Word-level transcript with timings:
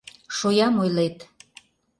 Шоям 0.37 0.75
ойлет!.. 0.83 1.17